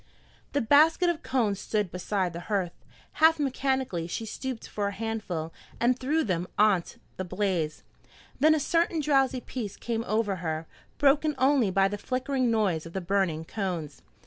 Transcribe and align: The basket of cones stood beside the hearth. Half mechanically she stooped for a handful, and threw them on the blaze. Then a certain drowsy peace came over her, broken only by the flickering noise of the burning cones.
The 0.53 0.61
basket 0.61 1.11
of 1.11 1.21
cones 1.21 1.59
stood 1.59 1.91
beside 1.91 2.33
the 2.33 2.39
hearth. 2.49 2.73
Half 3.21 3.37
mechanically 3.39 4.07
she 4.07 4.25
stooped 4.25 4.67
for 4.67 4.87
a 4.87 4.91
handful, 4.93 5.53
and 5.79 5.99
threw 5.99 6.23
them 6.23 6.47
on 6.57 6.81
the 7.17 7.23
blaze. 7.23 7.83
Then 8.39 8.55
a 8.55 8.59
certain 8.59 8.99
drowsy 9.01 9.41
peace 9.41 9.77
came 9.77 10.03
over 10.07 10.37
her, 10.37 10.65
broken 10.97 11.35
only 11.37 11.69
by 11.69 11.87
the 11.87 11.99
flickering 11.99 12.49
noise 12.49 12.87
of 12.87 12.93
the 12.93 12.99
burning 12.99 13.45
cones. 13.45 14.01